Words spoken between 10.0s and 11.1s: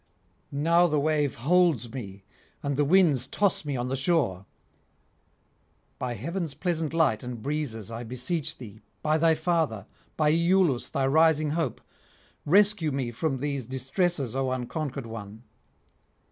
by Iülus thy